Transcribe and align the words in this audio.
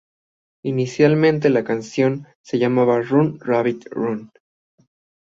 Inicialmente 0.63 1.51
la 1.51 1.63
canción 1.63 2.25
se 2.41 2.57
llamaba 2.57 3.01
"Run, 3.03 3.37
Rabbit, 3.39 3.85
Run". 3.91 4.31